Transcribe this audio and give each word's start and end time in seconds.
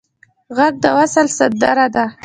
غږ 0.57 0.73
د 0.83 0.85
وصل 0.97 1.27
سندره 1.37 1.87
ده 1.95 2.05